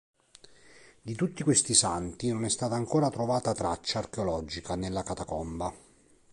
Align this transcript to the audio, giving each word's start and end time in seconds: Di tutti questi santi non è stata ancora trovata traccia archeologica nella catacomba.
Di 0.99 1.13
tutti 1.13 1.43
questi 1.43 1.75
santi 1.75 2.31
non 2.31 2.43
è 2.43 2.49
stata 2.49 2.73
ancora 2.73 3.11
trovata 3.11 3.53
traccia 3.53 3.99
archeologica 3.99 4.73
nella 4.75 5.03
catacomba. 5.03 5.71